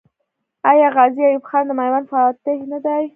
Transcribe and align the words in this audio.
آیا 0.71 0.87
غازي 0.95 1.23
ایوب 1.27 1.43
خان 1.49 1.63
د 1.67 1.71
میوند 1.79 2.09
فاتح 2.11 2.59
نه 2.71 2.79
دی؟ 2.85 3.03